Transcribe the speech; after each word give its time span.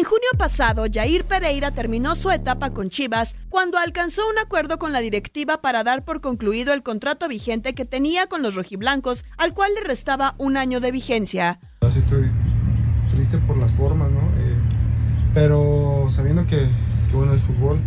En 0.00 0.06
junio 0.06 0.30
pasado, 0.38 0.84
Jair 0.90 1.26
Pereira 1.26 1.72
terminó 1.72 2.14
su 2.14 2.30
etapa 2.30 2.70
con 2.70 2.88
Chivas 2.88 3.36
cuando 3.50 3.76
alcanzó 3.76 4.22
un 4.30 4.38
acuerdo 4.38 4.78
con 4.78 4.94
la 4.94 5.00
directiva 5.00 5.60
para 5.60 5.84
dar 5.84 6.06
por 6.06 6.22
concluido 6.22 6.72
el 6.72 6.82
contrato 6.82 7.28
vigente 7.28 7.74
que 7.74 7.84
tenía 7.84 8.26
con 8.26 8.42
los 8.42 8.54
rojiblancos, 8.54 9.26
al 9.36 9.52
cual 9.52 9.72
le 9.74 9.86
restaba 9.86 10.36
un 10.38 10.56
año 10.56 10.80
de 10.80 10.90
vigencia. 10.90 11.60
Así 11.82 11.98
estoy 11.98 12.30
triste 13.10 13.36
por 13.46 13.58
las 13.58 13.72
formas, 13.72 14.10
¿no? 14.10 14.20
Eh, 14.38 14.56
pero 15.34 16.06
sabiendo 16.08 16.46
que, 16.46 16.70
que, 17.10 17.14
bueno 17.14 17.34
es 17.34 17.42
fútbol 17.42 17.78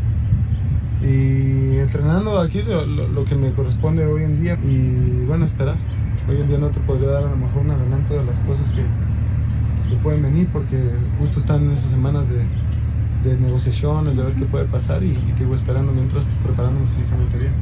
y 1.02 1.80
entrenando 1.80 2.39
aquí 2.39 2.61
lo, 2.61 2.86
lo, 2.86 3.07
lo, 3.07 3.25
que 3.25 3.34
me 3.34 3.52
corresponde 3.54 4.05
hoy 4.05 4.21
en 4.21 4.39
día 4.39 4.54
y 4.64 5.25
bueno 5.25 5.45
esperar. 5.45 5.77
Hoy 6.30 6.39
en 6.39 6.48
día 6.48 6.59
no 6.59 6.70
te 6.70 6.80
podría 6.82 7.07
dar 7.07 7.23
a 7.23 7.32
lo 7.32 7.38
mejor 7.38 7.64
un 7.64 7.71
adelanto 7.71 8.14
de 8.14 8.23
las 8.23 8.38
cosas 8.41 8.70
que, 8.70 8.84
que 9.89 9.93
pueden 10.04 10.21
venir 10.21 10.50
porque 10.52 10.78
justo 11.18 11.39
están 11.39 11.66
en 11.66 11.71
esas 11.71 11.89
semanas 11.89 12.30
de, 12.30 12.46
de 13.24 13.38
negociaciones, 13.38 14.18
de 14.18 14.24
ver 14.24 14.36
qué 14.36 14.46
puede 14.46 14.66
pasar 14.66 15.02
y, 15.02 15.11
y 15.11 15.34
te 15.36 15.52
esperando 15.52 15.94
mientras 15.94 16.25
pues, 16.25 16.38
preparándonos 16.44 16.89
físicamente 16.89 17.38
bien. 17.38 17.54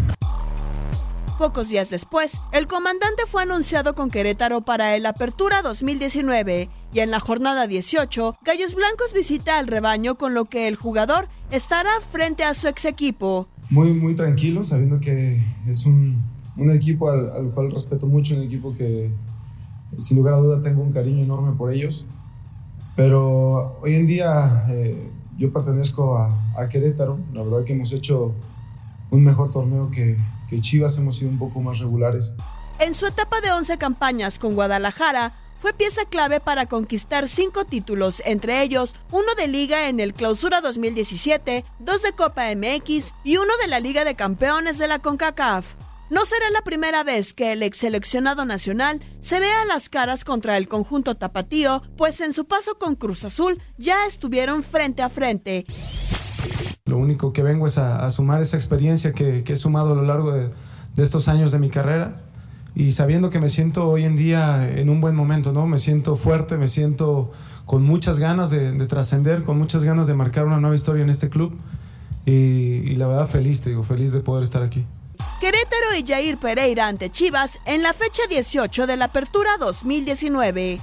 Pocos 1.38 1.70
días 1.70 1.90
después, 1.90 2.40
el 2.52 2.68
comandante 2.68 3.24
fue 3.28 3.44
anunciado 3.44 3.96
con 3.96 4.12
Querétaro 4.12 4.62
para 4.62 4.96
el 4.96 5.06
Apertura 5.06 5.62
2019 5.64 6.70
y 6.94 7.00
en 7.00 7.10
la 7.10 7.20
jornada 7.20 7.66
18, 7.66 8.36
Gallos 8.44 8.76
Blancos 8.76 9.14
visita 9.14 9.58
al 9.58 9.68
rebaño 9.68 10.16
con 10.16 10.34
lo 10.34 10.46
que 10.46 10.68
el 10.68 10.76
jugador 10.76 11.28
estará 11.50 11.90
frente 12.12 12.44
a 12.44 12.54
su 12.54 12.68
ex 12.68 12.86
equipo. 12.86 13.48
Muy, 13.72 13.94
muy 13.94 14.14
tranquilo, 14.14 14.64
sabiendo 14.64 15.00
que 15.00 15.42
es 15.68 15.86
un, 15.86 16.22
un 16.58 16.72
equipo 16.72 17.10
al, 17.10 17.32
al, 17.32 17.50
cual 17.52 17.72
respeto 17.72 18.06
mucho, 18.06 18.36
un 18.36 18.44
equipo 18.44 18.74
que 18.74 19.12
sin 19.98 20.18
lugar 20.18 20.36
a 20.36 20.38
duda 20.38 20.62
tengo 20.62 20.84
un 20.84 20.92
cariño 20.92 21.24
enorme 21.24 21.54
por 21.58 21.74
ellos. 21.74 22.06
Pero 22.96 23.80
hoy 23.82 23.96
en 23.96 24.06
día 24.06 24.66
eh, 24.70 25.10
yo 25.38 25.52
pertenezco 25.52 26.18
a, 26.18 26.38
Querétaro, 26.70 27.18
la 27.34 27.44
verdad 27.44 27.64
que 27.64 27.74
hemos 27.74 27.92
hecho 27.92 28.36
un 29.10 29.24
mejor 29.24 29.50
torneo 29.50 29.90
que, 29.90 30.18
que 30.50 30.62
Chivas, 30.62 30.98
hemos 30.98 31.18
sido 31.18 31.32
un 31.32 31.40
poco 31.40 31.60
más 31.60 31.80
regulares. 31.80 32.36
En 32.80 32.94
su 32.94 33.08
etapa 33.08 33.42
de 33.42 33.52
11 33.52 33.78
campañas 33.78 34.38
con 34.38 34.54
Guadalajara, 34.54 35.32
fue 35.62 35.74
pieza 35.74 36.06
clave 36.06 36.40
para 36.40 36.66
conquistar 36.66 37.28
cinco 37.28 37.66
títulos, 37.66 38.24
entre 38.26 38.64
ellos 38.64 38.96
uno 39.12 39.36
de 39.38 39.48
Liga 39.48 39.90
en 39.90 40.00
el 40.00 40.16
Clausura 40.16 40.60
2017, 40.60 41.64
dos 41.78 42.02
de 42.02 42.14
Copa 42.14 42.46
MX 42.56 43.14
y 43.24 43.38
uno 43.38 43.54
de 43.62 43.68
la 43.68 43.80
Liga 43.80 44.04
de 44.04 44.16
Campeones 44.16 44.80
de 44.80 44.88
la 44.88 44.98
CONCACAF. 44.98 45.76
No 46.12 46.26
será 46.26 46.50
la 46.52 46.62
primera 46.62 47.06
vez 47.06 47.34
que 47.34 47.54
el 47.54 47.64
ex 47.64 47.78
seleccionado 47.78 48.44
nacional 48.44 49.00
se 49.22 49.40
vea 49.40 49.64
las 49.64 49.88
caras 49.88 50.26
contra 50.26 50.58
el 50.58 50.68
conjunto 50.68 51.16
tapatío, 51.16 51.82
pues 51.96 52.20
en 52.20 52.34
su 52.34 52.44
paso 52.44 52.78
con 52.78 52.96
Cruz 52.96 53.24
Azul 53.24 53.62
ya 53.78 54.06
estuvieron 54.06 54.62
frente 54.62 55.04
a 55.04 55.08
frente. 55.08 55.66
Lo 56.84 56.98
único 56.98 57.32
que 57.32 57.44
vengo 57.44 57.66
es 57.66 57.78
a, 57.78 58.12
sumar 58.12 58.42
esa 58.42 58.58
experiencia 58.58 59.14
que, 59.14 59.42
he 59.48 59.56
sumado 59.56 59.94
a 59.94 59.96
lo 59.96 60.02
largo 60.02 60.34
de, 60.34 60.50
estos 60.98 61.30
años 61.30 61.54
de 61.54 61.60
mi 61.60 61.70
carrera 61.70 62.20
y 62.76 62.92
sabiendo 62.92 63.30
que 63.30 63.40
me 63.40 63.48
siento 63.48 63.88
hoy 63.88 64.04
en 64.04 64.18
día 64.18 64.70
en 64.70 64.90
un 64.90 65.00
buen 65.00 65.16
momento, 65.16 65.54
¿no? 65.54 65.66
Me 65.66 65.78
siento 65.78 66.18
fuerte, 66.18 66.58
me 66.58 66.68
siento 66.68 67.32
con 67.64 67.84
muchas 67.84 68.20
ganas 68.20 68.50
de, 68.50 68.74
de 68.74 68.86
trascender, 68.86 69.44
con 69.44 69.58
muchas 69.58 69.86
ganas 69.86 70.08
de 70.08 70.14
marcar 70.14 70.46
una 70.46 70.60
nueva 70.60 70.76
historia 70.76 71.04
en 71.04 71.10
este 71.10 71.30
club 71.30 71.58
y, 72.26 72.32
y, 72.32 72.98
la 72.98 73.08
verdad 73.08 73.30
feliz, 73.30 73.62
te 73.62 73.70
digo, 73.70 73.84
feliz 73.84 74.12
de 74.12 74.20
poder 74.20 74.44
estar 74.44 74.62
aquí. 74.62 74.86
Querétaro 75.42 75.96
y 75.98 76.04
Jair 76.06 76.38
Pereira 76.38 76.86
ante 76.86 77.10
Chivas 77.10 77.60
en 77.66 77.82
la 77.82 77.94
fecha 77.94 78.22
18 78.30 78.86
de 78.86 78.96
la 78.96 79.06
Apertura 79.06 79.58
2019. 79.58 80.80